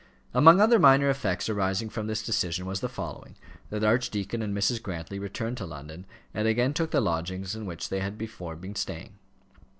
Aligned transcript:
Among 0.33 0.59
other 0.59 0.79
minor 0.79 1.11
effects 1.11 1.47
arising 1.47 1.87
from 1.89 2.07
this 2.07 2.23
decision 2.23 2.65
was 2.65 2.79
the 2.79 2.89
following, 2.89 3.35
that 3.69 3.83
Archdeacon 3.83 4.41
and 4.41 4.51
Mrs. 4.57 4.81
Grantly 4.81 5.19
returned 5.19 5.57
to 5.57 5.65
London, 5.67 6.07
and 6.33 6.47
again 6.47 6.73
took 6.73 6.89
the 6.89 6.99
lodgings 6.99 7.55
in 7.55 7.67
which 7.67 7.89
they 7.89 7.99
had 7.99 8.17
before 8.17 8.55
been 8.55 8.73
staying. 8.73 9.19